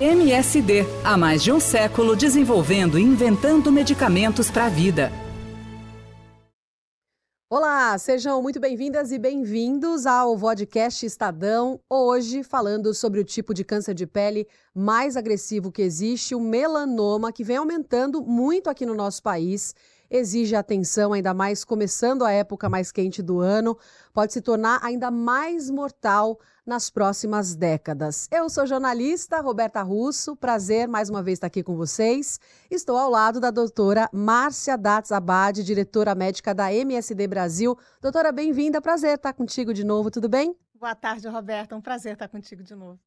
[0.00, 5.10] MSD, há mais de um século desenvolvendo e inventando medicamentos para a vida.
[7.50, 11.80] Olá, sejam muito bem-vindas e bem-vindos ao Vodcast Estadão.
[11.90, 17.32] Hoje falando sobre o tipo de câncer de pele mais agressivo que existe, o melanoma,
[17.32, 19.74] que vem aumentando muito aqui no nosso país
[20.10, 23.76] exige atenção, ainda mais começando a época mais quente do ano,
[24.12, 28.28] pode se tornar ainda mais mortal nas próximas décadas.
[28.30, 32.38] Eu sou jornalista Roberta Russo, prazer mais uma vez estar aqui com vocês.
[32.70, 37.76] Estou ao lado da doutora Márcia Datz Abad, diretora médica da MSD Brasil.
[38.02, 40.54] Doutora, bem-vinda, prazer estar contigo de novo, tudo bem?
[40.74, 43.00] Boa tarde, Roberta, um prazer estar contigo de novo.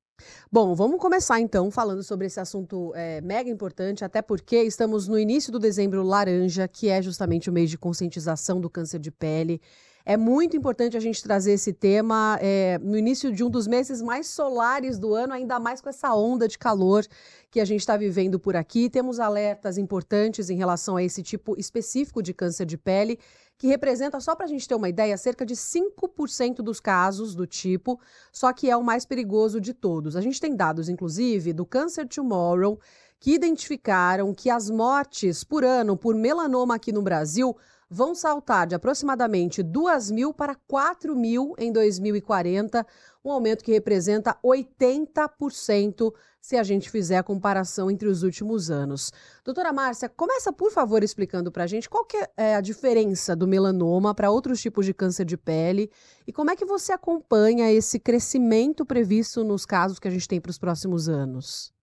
[0.51, 5.17] Bom, vamos começar então falando sobre esse assunto é, mega importante, até porque estamos no
[5.17, 9.61] início do dezembro laranja, que é justamente o mês de conscientização do câncer de pele.
[10.03, 14.01] É muito importante a gente trazer esse tema é, no início de um dos meses
[14.01, 17.05] mais solares do ano, ainda mais com essa onda de calor
[17.51, 18.89] que a gente está vivendo por aqui.
[18.89, 23.19] Temos alertas importantes em relação a esse tipo específico de câncer de pele
[23.61, 27.45] que representa, só para a gente ter uma ideia, cerca de 5% dos casos do
[27.45, 27.99] tipo,
[28.31, 30.15] só que é o mais perigoso de todos.
[30.15, 32.79] A gente tem dados, inclusive, do Cancer Tomorrow,
[33.19, 37.55] que identificaram que as mortes por ano por melanoma aqui no Brasil
[37.93, 42.87] vão saltar de aproximadamente 2 mil para 4 mil em 2040,
[43.23, 49.11] um aumento que representa 80% se a gente fizer a comparação entre os últimos anos.
[49.43, 53.45] Doutora Márcia, começa por favor explicando para a gente qual que é a diferença do
[53.45, 55.91] melanoma para outros tipos de câncer de pele
[56.25, 60.39] e como é que você acompanha esse crescimento previsto nos casos que a gente tem
[60.39, 61.73] para os próximos anos.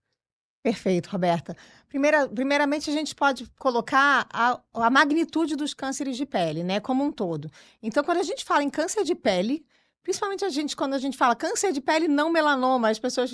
[0.63, 1.57] Perfeito, Roberta.
[1.89, 7.05] Primeira, primeiramente, a gente pode colocar a, a magnitude dos cânceres de pele, né, como
[7.05, 7.51] um todo.
[7.83, 9.65] Então, quando a gente fala em câncer de pele,
[10.03, 13.31] principalmente a gente, quando a gente fala câncer de pele não melanoma, as pessoas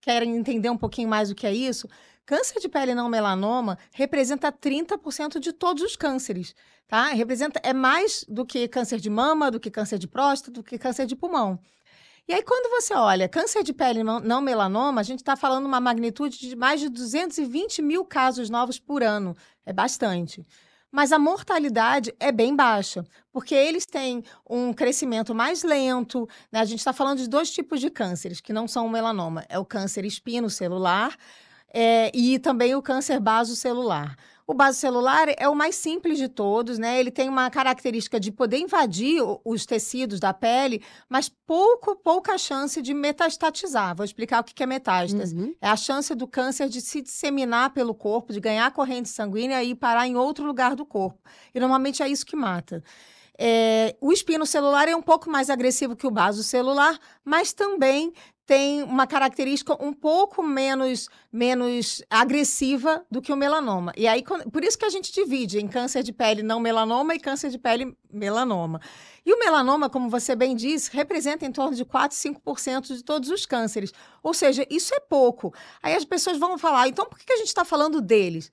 [0.00, 1.88] querem entender um pouquinho mais o que é isso.
[2.26, 6.54] Câncer de pele não melanoma representa 30% de todos os cânceres,
[6.86, 7.08] tá?
[7.08, 10.78] Representa, é mais do que câncer de mama, do que câncer de próstata, do que
[10.78, 11.58] câncer de pulmão.
[12.26, 15.78] E aí, quando você olha câncer de pele não melanoma, a gente está falando uma
[15.78, 19.36] magnitude de mais de 220 mil casos novos por ano.
[19.66, 20.46] É bastante.
[20.90, 26.26] Mas a mortalidade é bem baixa, porque eles têm um crescimento mais lento.
[26.50, 26.60] Né?
[26.60, 29.58] A gente está falando de dois tipos de cânceres que não são o melanoma: é
[29.58, 31.14] o câncer espinocelular
[31.74, 34.16] é, e também o câncer basocelular.
[34.46, 37.00] O basocelular é o mais simples de todos, né?
[37.00, 42.82] Ele tem uma característica de poder invadir os tecidos da pele, mas pouco, pouca chance
[42.82, 43.96] de metastatizar.
[43.96, 45.34] Vou explicar o que é metástase.
[45.34, 45.54] Uhum.
[45.62, 49.74] É a chance do câncer de se disseminar pelo corpo, de ganhar corrente sanguínea e
[49.74, 51.18] parar em outro lugar do corpo.
[51.54, 52.84] E normalmente é isso que mata.
[53.36, 58.12] É, o espino celular é um pouco mais agressivo que o baso celular, mas também
[58.46, 63.92] tem uma característica um pouco menos, menos agressiva do que o melanoma.
[63.96, 64.22] E aí,
[64.52, 67.58] por isso que a gente divide em câncer de pele não melanoma e câncer de
[67.58, 68.80] pele melanoma.
[69.24, 73.30] E o melanoma, como você bem disse, representa em torno de 4, 5% de todos
[73.30, 73.92] os cânceres.
[74.22, 75.54] Ou seja, isso é pouco.
[75.82, 78.50] Aí as pessoas vão falar, então por que a gente está falando deles?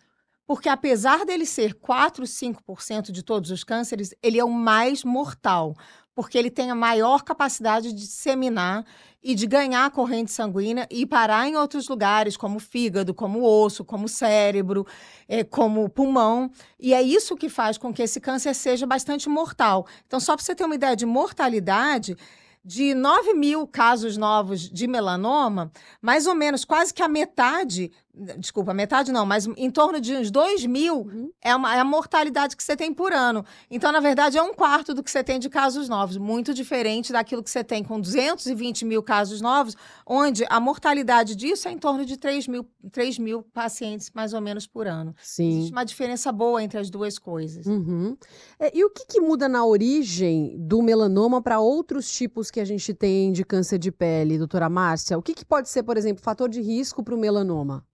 [0.47, 5.75] Porque apesar dele ser 4, 5% de todos os cânceres, ele é o mais mortal
[6.13, 8.85] porque ele tem a maior capacidade de disseminar
[9.23, 14.07] e de ganhar corrente sanguínea e parar em outros lugares, como fígado, como osso, como
[14.07, 14.85] cérebro,
[15.27, 16.51] é, como pulmão.
[16.79, 19.85] E é isso que faz com que esse câncer seja bastante mortal.
[20.07, 22.17] Então, só para você ter uma ideia de mortalidade,
[22.63, 28.73] de 9 mil casos novos de melanoma, mais ou menos quase que a metade Desculpa,
[28.73, 31.31] metade não, mas em torno de uns 2 mil uhum.
[31.41, 33.45] é, uma, é a mortalidade que você tem por ano.
[33.69, 37.13] Então, na verdade, é um quarto do que você tem de casos novos, muito diferente
[37.13, 41.77] daquilo que você tem com 220 mil casos novos, onde a mortalidade disso é em
[41.77, 45.15] torno de 3 mil, 3 mil pacientes, mais ou menos, por ano.
[45.21, 45.49] Sim.
[45.49, 47.65] Existe uma diferença boa entre as duas coisas.
[47.65, 48.17] Uhum.
[48.59, 52.65] É, e o que, que muda na origem do melanoma para outros tipos que a
[52.65, 55.17] gente tem de câncer de pele, doutora Márcia?
[55.17, 57.85] O que, que pode ser, por exemplo, fator de risco para o melanoma?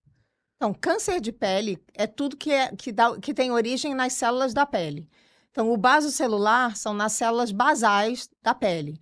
[0.58, 4.56] Então, câncer de pele é tudo que, é, que, dá, que tem origem nas células
[4.56, 5.08] da pele.
[5.52, 9.00] Então, o baso celular são nas células basais da pele.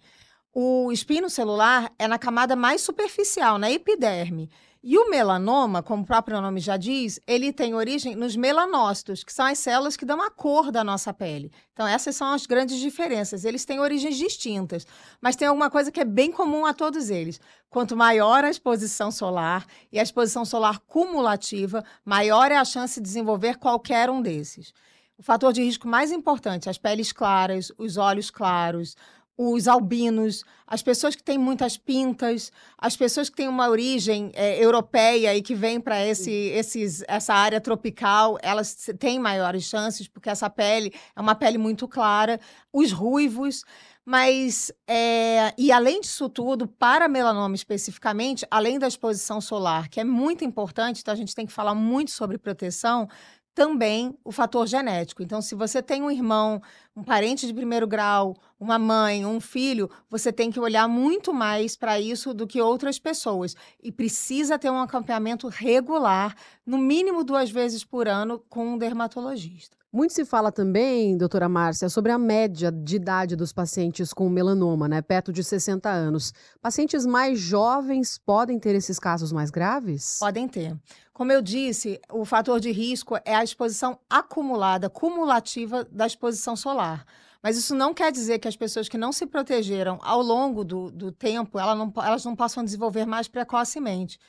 [0.54, 4.50] O espino celular é na camada mais superficial, na epiderme.
[4.88, 9.34] E o melanoma, como o próprio nome já diz, ele tem origem nos melanócitos, que
[9.34, 11.52] são as células que dão a cor da nossa pele.
[11.74, 13.46] Então, essas são as grandes diferenças.
[13.46, 14.86] Eles têm origens distintas,
[15.20, 17.42] mas tem alguma coisa que é bem comum a todos eles.
[17.68, 23.08] Quanto maior a exposição solar e a exposição solar cumulativa, maior é a chance de
[23.08, 24.72] desenvolver qualquer um desses.
[25.18, 28.96] O fator de risco mais importante, as peles claras, os olhos claros,
[29.38, 34.64] os albinos, as pessoas que têm muitas pintas, as pessoas que têm uma origem é,
[34.64, 40.30] europeia e que vêm para esse, esses, essa área tropical, elas têm maiores chances, porque
[40.30, 42.40] essa pele é uma pele muito clara.
[42.72, 43.64] Os ruivos.
[44.08, 50.04] Mas, é, e além disso tudo, para melanoma especificamente, além da exposição solar, que é
[50.04, 53.10] muito importante, então a gente tem que falar muito sobre proteção,
[53.56, 55.24] também o fator genético.
[55.24, 56.62] Então, se você tem um irmão,
[56.96, 61.76] um parente de primeiro grau, uma mãe, um filho, você tem que olhar muito mais
[61.76, 63.56] para isso do que outras pessoas.
[63.82, 66.36] E precisa ter um acompanhamento regular,
[66.66, 69.76] no mínimo duas vezes por ano, com um dermatologista.
[69.96, 74.90] Muito se fala também, doutora Márcia, sobre a média de idade dos pacientes com melanoma,
[74.90, 75.02] né?
[75.02, 76.34] Perto de 60 anos.
[76.62, 80.18] Pacientes mais jovens podem ter esses casos mais graves?
[80.20, 80.76] Podem ter.
[81.14, 87.06] Como eu disse, o fator de risco é a exposição acumulada, cumulativa da exposição solar.
[87.42, 90.92] Mas isso não quer dizer que as pessoas que não se protegeram ao longo do,
[90.92, 94.20] do tempo, elas não, elas não possam desenvolver mais precocemente.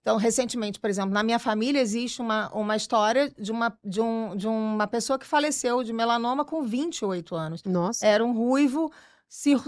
[0.00, 4.36] Então, recentemente, por exemplo, na minha família existe uma, uma história de uma, de, um,
[4.36, 7.62] de uma pessoa que faleceu de melanoma com 28 anos.
[7.64, 8.06] Nossa.
[8.06, 8.92] Era um ruivo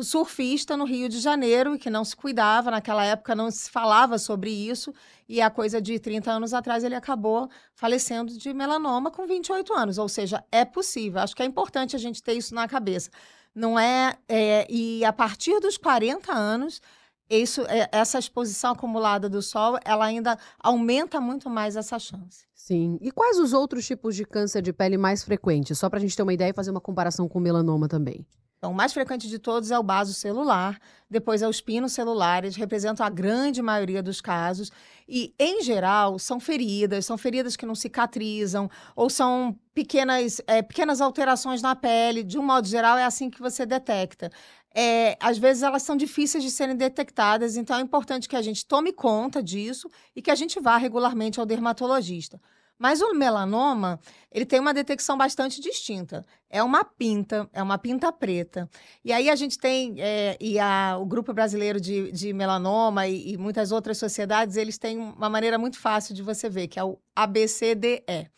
[0.02, 2.70] surfista no Rio de Janeiro e que não se cuidava.
[2.70, 4.94] Naquela época não se falava sobre isso.
[5.28, 9.98] E a coisa de 30 anos atrás ele acabou falecendo de melanoma com 28 anos.
[9.98, 11.20] Ou seja, é possível.
[11.20, 13.10] Acho que é importante a gente ter isso na cabeça.
[13.52, 14.16] Não é.
[14.28, 16.80] é e a partir dos 40 anos
[17.28, 22.46] isso, é, essa exposição acumulada do sol, ela ainda aumenta muito mais essa chance.
[22.54, 22.98] Sim.
[23.00, 25.76] E quais os outros tipos de câncer de pele mais frequentes?
[25.76, 28.24] Só para a gente ter uma ideia e fazer uma comparação com melanoma também.
[28.66, 32.56] Então, o mais frequente de todos é o baso celular, depois é os pinos celulares,
[32.56, 34.72] representam a grande maioria dos casos.
[35.08, 41.00] E, em geral, são feridas, são feridas que não cicatrizam, ou são pequenas, é, pequenas
[41.00, 42.24] alterações na pele.
[42.24, 44.32] De um modo geral, é assim que você detecta
[44.78, 48.66] é, às vezes elas são difíceis de serem detectadas, então é importante que a gente
[48.66, 52.38] tome conta disso e que a gente vá regularmente ao dermatologista.
[52.78, 53.98] Mas o melanoma,
[54.30, 56.24] ele tem uma detecção bastante distinta.
[56.50, 58.68] É uma pinta, é uma pinta preta.
[59.04, 63.32] E aí a gente tem, é, e a, o Grupo Brasileiro de, de Melanoma e,
[63.32, 66.84] e, muitas outras sociedades, eles têm uma maneira muito fácil de você ver, que é
[66.84, 68.30] o ABCDE.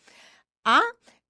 [0.63, 0.81] A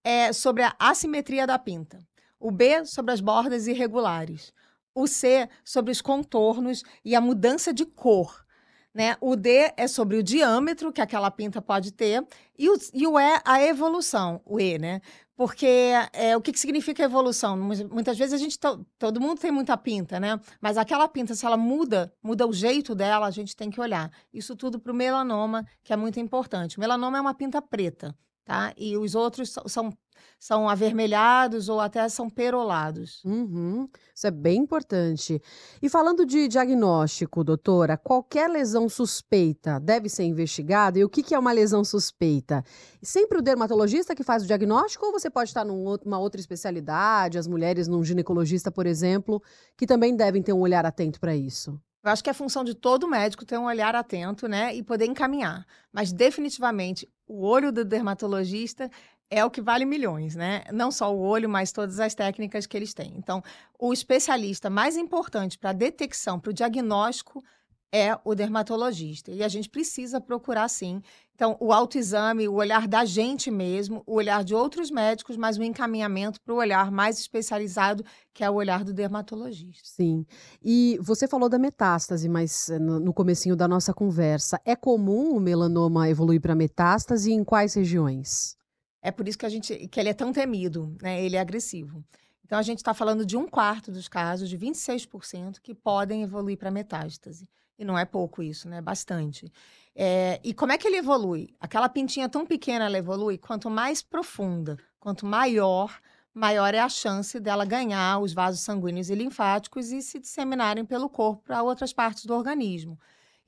[0.04, 2.00] é sobre a assimetria da pinta.
[2.40, 4.54] O B sobre as bordas irregulares
[4.94, 8.46] o C sobre os contornos e a mudança de cor.
[8.94, 9.16] Né?
[9.22, 12.26] O D é sobre o diâmetro que aquela pinta pode ter,
[12.58, 15.02] e o, e o E, a evolução, o E, né?
[15.40, 17.56] Porque é, o que, que significa evolução?
[17.56, 20.38] Muitas vezes a gente, to, todo mundo tem muita pinta, né?
[20.60, 24.12] Mas aquela pinta, se ela muda, muda o jeito dela, a gente tem que olhar.
[24.34, 26.78] Isso tudo para o melanoma, que é muito importante.
[26.78, 28.14] O melanoma é uma pinta preta,
[28.44, 28.74] tá?
[28.76, 29.94] E os outros são
[30.40, 33.24] são avermelhados ou até são perolados.
[33.26, 33.90] Uhum.
[34.16, 35.42] Isso é bem importante.
[35.82, 41.00] E falando de diagnóstico, doutora, qualquer lesão suspeita deve ser investigada?
[41.00, 42.64] E o que, que é uma lesão suspeita?
[43.02, 47.48] Sempre o dermatologista que faz o diagnóstico ou você pode estar numa outra especialidade, as
[47.48, 49.42] mulheres num ginecologista, por exemplo,
[49.78, 51.80] que também devem ter um olhar atento para isso?
[52.02, 55.06] Eu acho que é função de todo médico ter um olhar atento, né, e poder
[55.06, 55.66] encaminhar.
[55.92, 58.90] Mas definitivamente o olho do dermatologista
[59.30, 60.64] é o que vale milhões, né?
[60.72, 63.14] Não só o olho, mas todas as técnicas que eles têm.
[63.16, 63.44] Então,
[63.78, 67.44] o especialista mais importante para a detecção, para o diagnóstico,
[67.92, 69.32] é o dermatologista.
[69.32, 71.02] E a gente precisa procurar, sim.
[71.34, 75.64] Então, o autoexame, o olhar da gente mesmo, o olhar de outros médicos, mas o
[75.64, 79.88] encaminhamento para o olhar mais especializado, que é o olhar do dermatologista.
[79.88, 80.26] Sim.
[80.62, 84.60] E você falou da metástase, mas eh, no, comecinho da nossa conversa.
[84.66, 88.59] É comum o melanoma evoluir para metástase em quais regiões?
[89.02, 91.24] É por isso que a gente que ele é tão temido, né?
[91.24, 92.04] Ele é agressivo.
[92.44, 96.58] Então a gente está falando de um quarto dos casos, de 26%, que podem evoluir
[96.58, 97.48] para metástase.
[97.78, 98.82] E não é pouco isso, né?
[98.82, 99.52] Bastante.
[99.96, 101.54] É, e como é que ele evolui?
[101.60, 106.00] Aquela pintinha tão pequena ela evolui quanto mais profunda, quanto maior,
[106.34, 111.10] maior é a chance dela ganhar os vasos sanguíneos e linfáticos e se disseminarem pelo
[111.10, 113.00] corpo para outras partes do organismo.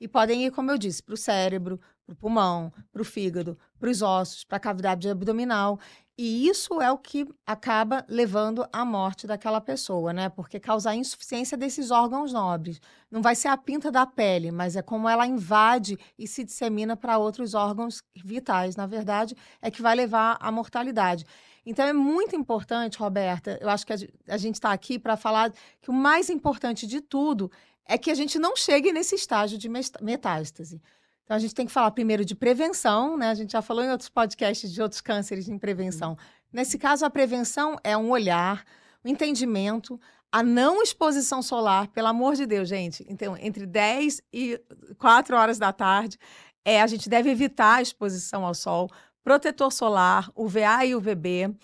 [0.02, 3.56] E podem ir, como eu disse, para o cérebro, para o pulmão, para o fígado,
[3.78, 5.78] para os ossos, para a cavidade abdominal.
[6.18, 10.28] E isso é o que acaba levando à morte daquela pessoa, né?
[10.28, 12.80] Porque causa insuficiência desses órgãos nobres.
[13.08, 16.96] Não vai ser a pinta da pele, mas é como ela invade e se dissemina
[16.96, 18.74] para outros órgãos vitais.
[18.74, 21.24] Na verdade, é que vai levar à mortalidade.
[21.64, 25.90] Então é muito importante, Roberta, eu acho que a gente está aqui para falar que
[25.90, 27.52] o mais importante de tudo
[27.92, 30.80] é que a gente não chegue nesse estágio de metástase.
[31.24, 33.28] Então, a gente tem que falar primeiro de prevenção, né?
[33.28, 36.16] A gente já falou em outros podcasts de outros cânceres em prevenção.
[36.50, 38.64] Nesse caso, a prevenção é um olhar,
[39.04, 40.00] um entendimento,
[40.32, 43.04] a não exposição solar, pelo amor de Deus, gente.
[43.06, 44.58] Então, entre 10 e
[44.98, 46.18] 4 horas da tarde,
[46.64, 48.88] é, a gente deve evitar a exposição ao sol,
[49.22, 51.54] protetor solar, UVA e UVB,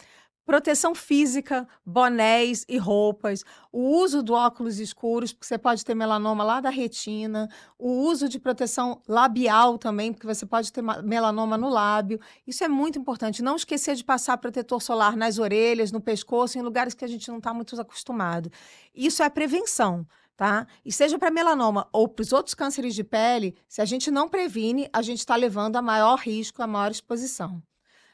[0.48, 6.42] proteção física, bonés e roupas, o uso do óculos escuros, porque você pode ter melanoma
[6.42, 11.68] lá da retina, o uso de proteção labial também, porque você pode ter melanoma no
[11.68, 12.18] lábio.
[12.46, 13.42] Isso é muito importante.
[13.42, 17.28] Não esquecer de passar protetor solar nas orelhas, no pescoço, em lugares que a gente
[17.28, 18.50] não está muito acostumado.
[18.94, 20.06] Isso é prevenção.
[20.34, 20.66] Tá?
[20.82, 24.28] E seja para melanoma ou para os outros cânceres de pele, se a gente não
[24.28, 27.60] previne, a gente está levando a maior risco, a maior exposição.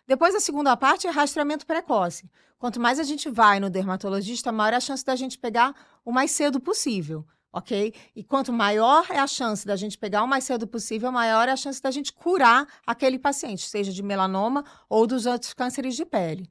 [0.06, 2.30] Depois, a segunda parte é rastreamento precoce.
[2.58, 6.12] Quanto mais a gente vai no dermatologista, maior é a chance da gente pegar o
[6.12, 7.94] mais cedo possível, ok?
[8.14, 11.52] E quanto maior é a chance da gente pegar o mais cedo possível, maior é
[11.52, 16.04] a chance da gente curar aquele paciente, seja de melanoma ou dos outros cânceres de
[16.04, 16.50] pele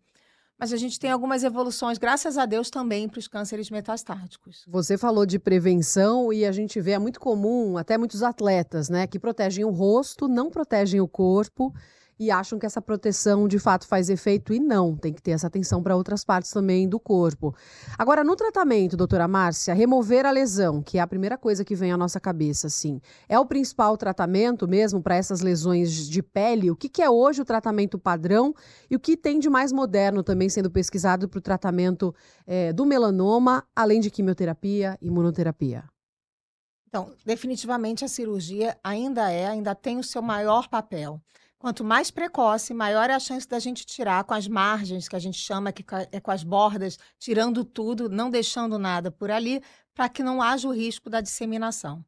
[0.63, 4.63] mas a gente tem algumas evoluções, graças a Deus, também para os cânceres metastáticos.
[4.65, 9.05] Você falou de prevenção e a gente vê, é muito comum, até muitos atletas, né,
[9.05, 11.73] que protegem o rosto, não protegem o corpo
[12.23, 15.47] e acham que essa proteção de fato faz efeito e não, tem que ter essa
[15.47, 17.53] atenção para outras partes também do corpo.
[17.97, 21.91] Agora, no tratamento, doutora Márcia, remover a lesão, que é a primeira coisa que vem
[21.91, 26.71] à nossa cabeça, assim, é o principal tratamento mesmo para essas lesões de pele?
[26.71, 28.53] O que, que, é hoje o tratamento padrão
[28.89, 32.15] e o que tem de mais moderno também sendo pesquisado para o tratamento
[32.47, 35.83] é, do melanoma, além de quimioterapia e imunoterapia?
[36.93, 41.19] Então, definitivamente a cirurgia ainda é, ainda tem o seu maior papel.
[41.63, 45.19] Quanto mais precoce, maior é a chance da gente tirar com as margens, que a
[45.19, 50.09] gente chama, que é com as bordas, tirando tudo, não deixando nada por ali, para
[50.09, 52.03] que não haja o risco da disseminação.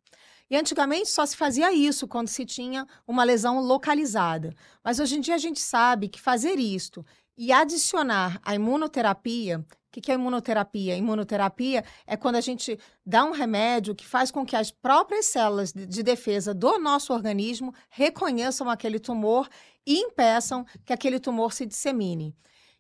[0.49, 4.53] E antigamente só se fazia isso quando se tinha uma lesão localizada.
[4.83, 7.05] Mas hoje em dia a gente sabe que fazer isto
[7.37, 9.65] e adicionar a imunoterapia,
[9.99, 10.95] o que é imunoterapia?
[10.95, 15.71] Imunoterapia é quando a gente dá um remédio que faz com que as próprias células
[15.73, 19.49] de defesa do nosso organismo reconheçam aquele tumor
[19.85, 22.35] e impeçam que aquele tumor se dissemine.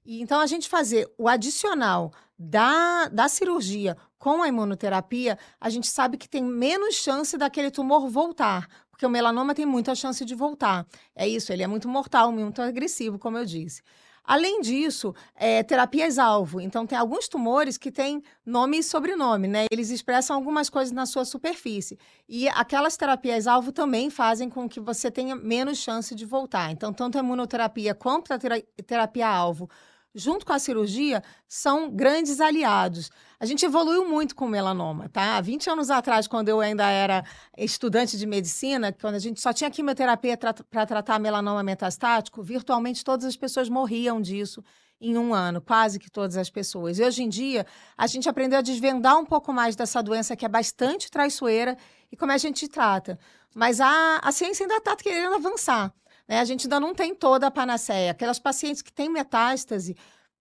[0.05, 5.87] E, então, a gente fazer o adicional da, da cirurgia com a imunoterapia, a gente
[5.87, 10.35] sabe que tem menos chance daquele tumor voltar, porque o melanoma tem muita chance de
[10.35, 10.85] voltar.
[11.15, 13.81] É isso, ele é muito mortal, muito agressivo, como eu disse.
[14.25, 16.59] Além disso, é, terapias-alvo.
[16.59, 19.65] Então, tem alguns tumores que têm nome e sobrenome, né?
[19.71, 21.97] Eles expressam algumas coisas na sua superfície.
[22.27, 26.71] E aquelas terapias-alvo também fazem com que você tenha menos chance de voltar.
[26.71, 28.39] Então, tanto a imunoterapia quanto a
[28.85, 29.69] terapia-alvo
[30.15, 33.11] junto com a cirurgia, são grandes aliados.
[33.37, 35.35] A gente evoluiu muito com melanoma, tá?
[35.35, 37.23] Há 20 anos atrás, quando eu ainda era
[37.57, 43.03] estudante de medicina, quando a gente só tinha quimioterapia para tra tratar melanoma metastático, virtualmente
[43.03, 44.63] todas as pessoas morriam disso
[45.01, 46.97] em um ano, quase que todas as pessoas.
[46.97, 47.65] E hoje em dia,
[47.97, 51.77] a gente aprendeu a desvendar um pouco mais dessa doença que é bastante traiçoeira
[52.09, 53.19] e como a gente trata.
[53.53, 55.93] Mas a, a ciência ainda está querendo avançar.
[56.27, 56.39] Né?
[56.39, 58.11] A gente ainda não tem toda a panaceia.
[58.11, 59.95] Aquelas pacientes que têm metástase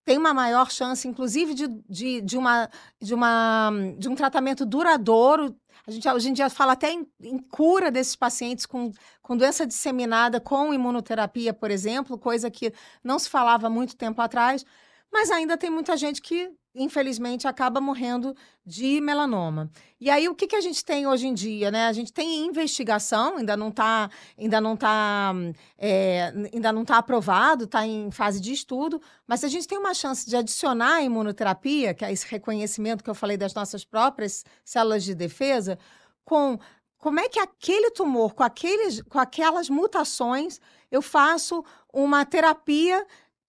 [0.04, 2.68] têm uma maior chance, inclusive, de, de, de, uma,
[3.00, 5.56] de, uma, de um tratamento duradouro.
[5.86, 9.66] A gente hoje em dia fala até em, em cura desses pacientes com, com doença
[9.66, 12.72] disseminada com imunoterapia, por exemplo, coisa que
[13.02, 14.64] não se falava muito tempo atrás.
[15.12, 18.34] Mas ainda tem muita gente que infelizmente, acaba morrendo
[18.66, 19.70] de melanoma.
[20.00, 21.70] E aí, o que, que a gente tem hoje em dia?
[21.70, 21.86] Né?
[21.86, 25.32] A gente tem investigação, ainda não está ainda não tá,
[25.78, 29.94] é, ainda não tá aprovado, está em fase de estudo, mas a gente tem uma
[29.94, 34.44] chance de adicionar a imunoterapia, que é esse reconhecimento que eu falei das nossas próprias
[34.64, 35.78] células de defesa,
[36.24, 36.58] com
[36.98, 40.58] como é que aquele tumor, com, aqueles, com aquelas mutações,
[40.90, 41.62] eu faço
[41.92, 43.06] uma terapia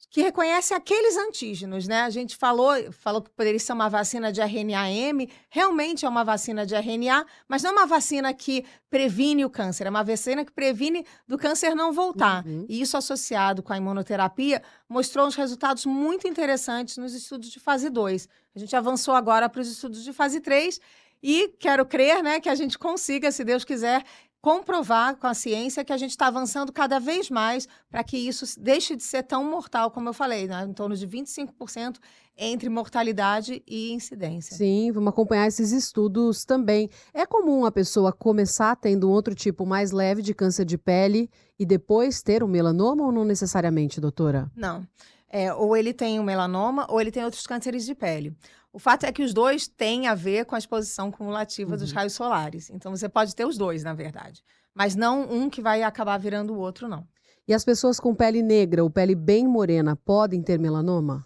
[0.09, 2.01] que reconhece aqueles antígenos, né?
[2.01, 6.65] A gente falou, falou que poderia ser uma vacina de RNA-M, realmente é uma vacina
[6.65, 10.51] de RNA, mas não é uma vacina que previne o câncer, é uma vacina que
[10.51, 12.45] previne do câncer não voltar.
[12.45, 12.65] Uhum.
[12.69, 17.89] E isso associado com a imunoterapia mostrou uns resultados muito interessantes nos estudos de fase
[17.89, 18.27] 2.
[18.55, 20.79] A gente avançou agora para os estudos de fase 3
[21.21, 24.03] e quero crer, né, que a gente consiga, se Deus quiser,
[24.45, 28.45] comprovar com a ciência que a gente está avançando cada vez mais para que isso
[28.59, 30.63] deixe de ser tão mortal, como eu falei, né?
[30.69, 31.95] em torno de 25%
[32.37, 34.55] entre mortalidade e incidência.
[34.55, 36.91] Sim, vamos acompanhar esses estudos também.
[37.11, 41.27] É comum a pessoa começar tendo um outro tipo mais leve de câncer de pele
[41.57, 44.51] e depois ter um melanoma ou não necessariamente, doutora?
[44.55, 44.87] Não.
[45.27, 48.31] É, ou ele tem um melanoma ou ele tem outros cânceres de pele.
[48.75, 51.77] O fato é que os dois têm a ver com a exposição cumulativa uhum.
[51.77, 52.69] dos raios solares.
[52.69, 54.43] Então você pode ter os dois, na verdade.
[54.73, 57.07] Mas não um que vai acabar virando o outro, não.
[57.47, 61.25] E as pessoas com pele negra ou pele bem morena podem ter melanoma?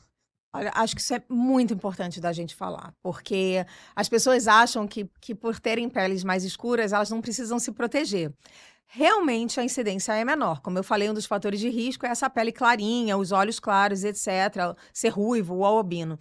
[0.54, 3.66] Olha, acho que isso é muito importante da gente falar, porque
[3.96, 8.32] as pessoas acham que, que por terem peles mais escuras, elas não precisam se proteger.
[8.86, 10.62] Realmente a incidência é menor.
[10.62, 14.04] Como eu falei, um dos fatores de risco é essa pele clarinha, os olhos claros,
[14.04, 16.20] etc., ser ruivo ou albino.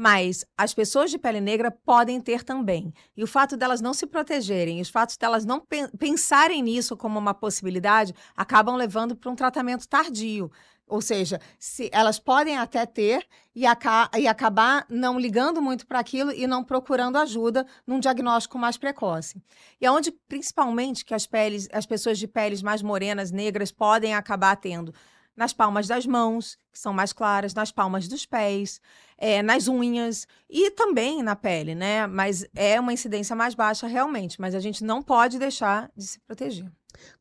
[0.00, 2.94] Mas as pessoas de pele negra podem ter também.
[3.16, 5.60] E o fato delas não se protegerem, os fatos delas não
[5.98, 10.52] pensarem nisso como uma possibilidade, acabam levando para um tratamento tardio.
[10.86, 15.98] Ou seja, se elas podem até ter e, aca e acabar não ligando muito para
[15.98, 19.42] aquilo e não procurando ajuda num diagnóstico mais precoce.
[19.80, 24.14] E é onde, principalmente, que as peles, as pessoas de peles mais morenas, negras, podem
[24.14, 24.94] acabar tendo
[25.38, 28.80] nas palmas das mãos, que são mais claras, nas palmas dos pés,
[29.16, 32.08] é, nas unhas e também na pele, né?
[32.08, 36.18] Mas é uma incidência mais baixa realmente, mas a gente não pode deixar de se
[36.20, 36.68] proteger.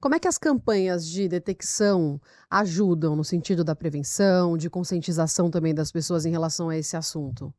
[0.01, 2.19] Como é que as campanhas de detecção
[2.49, 7.53] ajudam no sentido da prevenção, de conscientização também das pessoas em relação a esse assunto?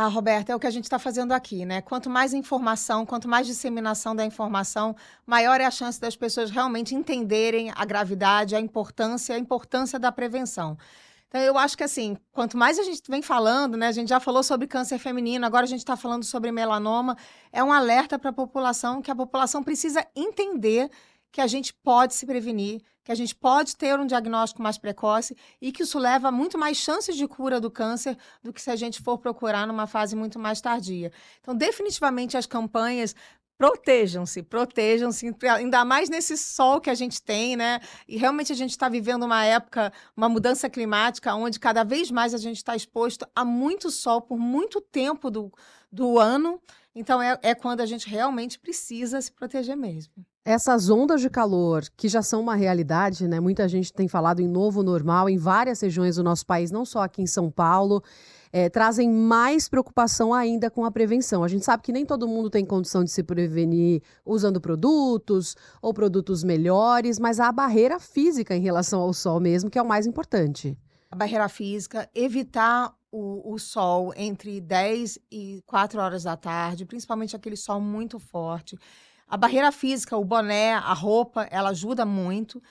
[0.00, 1.80] Ah, Roberta, é o que a gente está fazendo aqui, né?
[1.82, 4.94] Quanto mais informação, quanto mais disseminação da informação,
[5.26, 10.12] maior é a chance das pessoas realmente entenderem a gravidade, a importância, a importância da
[10.12, 10.78] prevenção.
[11.26, 13.88] Então, eu acho que assim, quanto mais a gente vem falando, né?
[13.88, 17.16] A gente já falou sobre câncer feminino, agora a gente está falando sobre melanoma,
[17.50, 20.88] é um alerta para a população que a população precisa entender
[21.32, 25.34] que a gente pode se prevenir, que a gente pode ter um diagnóstico mais precoce
[25.62, 28.70] e que isso leva a muito mais chances de cura do câncer do que se
[28.70, 31.10] a gente for procurar numa fase muito mais tardia.
[31.40, 33.14] Então, definitivamente, as campanhas
[33.56, 37.80] protejam-se, protejam-se, ainda mais nesse sol que a gente tem, né?
[38.06, 42.34] E realmente a gente está vivendo uma época, uma mudança climática, onde cada vez mais
[42.34, 45.50] a gente está exposto a muito sol por muito tempo do,
[45.90, 46.60] do ano.
[46.94, 50.12] Então é, é quando a gente realmente precisa se proteger mesmo.
[50.44, 53.38] Essas ondas de calor, que já são uma realidade, né?
[53.38, 57.02] Muita gente tem falado em novo normal em várias regiões do nosso país, não só
[57.02, 58.02] aqui em São Paulo,
[58.50, 61.44] é, trazem mais preocupação ainda com a prevenção.
[61.44, 65.92] A gente sabe que nem todo mundo tem condição de se prevenir usando produtos ou
[65.92, 69.86] produtos melhores, mas há a barreira física em relação ao sol mesmo, que é o
[69.86, 70.78] mais importante.
[71.10, 77.34] A barreira física, evitar o, o, sol entre 10 e 4 horas da tarde, principalmente
[77.34, 78.78] aquele sol muito forte.
[79.26, 82.62] A barreira física, o boné, a roupa, ela ajuda muito.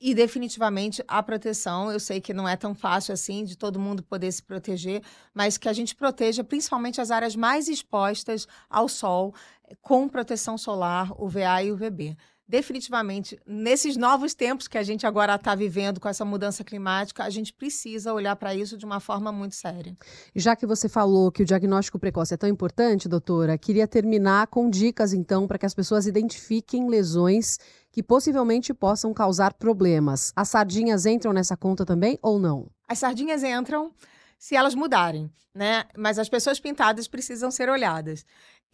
[0.00, 4.02] E definitivamente a proteção, eu sei que não é tão fácil assim de todo mundo
[4.02, 5.02] poder se proteger,
[5.32, 9.34] mas que a gente proteja principalmente as áreas mais expostas ao sol
[9.80, 15.54] com proteção solar, UVA e UVB definitivamente, nesses novos tempos que a gente agora está
[15.54, 19.54] vivendo com essa mudança climática, a gente precisa olhar para isso de uma forma muito
[19.54, 19.96] séria.
[20.34, 24.68] Já que você falou que o diagnóstico precoce é tão importante, doutora, queria terminar com
[24.68, 27.58] dicas, então, para que as pessoas identifiquem lesões
[27.90, 30.32] que possivelmente possam causar problemas.
[30.34, 32.68] As sardinhas entram nessa conta também ou não?
[32.88, 33.92] As sardinhas entram
[34.38, 35.84] se elas mudarem, né?
[35.96, 38.26] Mas as pessoas pintadas precisam ser olhadas.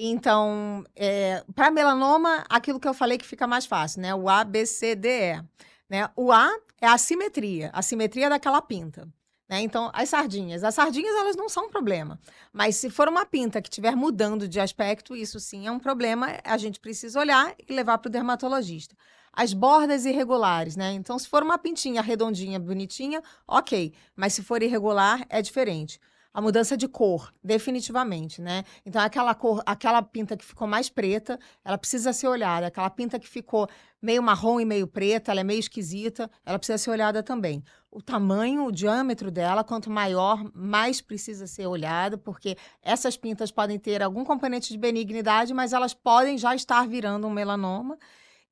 [0.03, 4.15] Então, é, para melanoma, aquilo que eu falei que fica mais fácil, né?
[4.15, 5.45] O A, B, C, D, E.
[5.91, 6.09] Né?
[6.17, 9.07] O A é a simetria, a simetria daquela pinta.
[9.47, 9.61] Né?
[9.61, 10.65] Então, as sardinhas.
[10.65, 12.19] As sardinhas, elas não são um problema.
[12.51, 16.29] Mas se for uma pinta que estiver mudando de aspecto, isso sim é um problema.
[16.45, 18.97] A gente precisa olhar e levar para o dermatologista.
[19.31, 20.93] As bordas irregulares, né?
[20.95, 23.93] Então, se for uma pintinha redondinha, bonitinha, ok.
[24.17, 26.01] Mas se for irregular, é diferente
[26.33, 28.65] a mudança de cor, definitivamente, né?
[28.87, 32.69] Então, aquela cor, aquela pinta que ficou mais preta, ela precisa ser olhada.
[32.69, 33.69] Aquela pinta que ficou
[34.01, 37.65] meio marrom e meio preta, ela é meio esquisita, ela precisa ser olhada também.
[37.91, 43.79] O tamanho, o diâmetro dela, quanto maior, mais precisa ser olhado, porque essas pintas podem
[43.79, 47.99] ter algum componente de benignidade, mas elas podem já estar virando um melanoma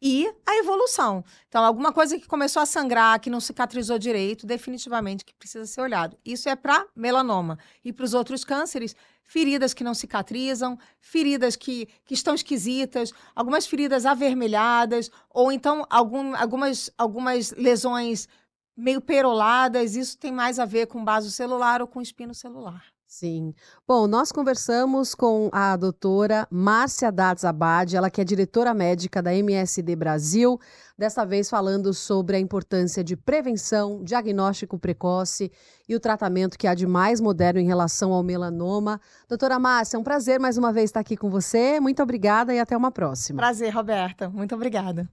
[0.01, 1.25] e a evolução.
[1.49, 5.81] Então, alguma coisa que começou a sangrar, que não cicatrizou direito, definitivamente que precisa ser
[5.81, 6.17] olhado.
[6.25, 7.59] Isso é para melanoma.
[7.85, 13.67] E para os outros cânceres, feridas que não cicatrizam, feridas que, que estão esquisitas, algumas
[13.67, 18.29] feridas avermelhadas, ou então algum, algumas, algumas lesões
[18.77, 19.97] meio peroladas.
[19.97, 22.98] Isso tem mais a ver com baso celular ou com espino celular.
[23.09, 23.55] Sim.
[23.87, 29.97] Bom, nós conversamos com a doutora Márcia Datzabad, ela que é diretora médica da MSD
[29.97, 30.61] Brasil,
[30.97, 35.51] dessa vez falando sobre a importância de prevenção, diagnóstico precoce
[35.89, 39.01] e o tratamento que há de mais moderno em relação ao melanoma.
[39.27, 41.81] Doutora Márcia, é um prazer mais uma vez estar aqui com você.
[41.81, 43.39] Muito obrigada e até uma próxima.
[43.39, 44.29] Prazer, Roberta.
[44.29, 45.09] Muito obrigada.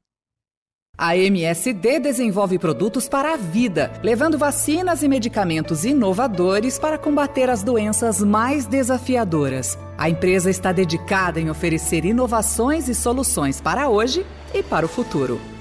[0.97, 7.61] A MSD desenvolve produtos para a vida, levando vacinas e medicamentos inovadores para combater as
[7.61, 9.77] doenças mais desafiadoras.
[9.97, 15.54] A empresa está dedicada em oferecer inovações e soluções para hoje e para o futuro.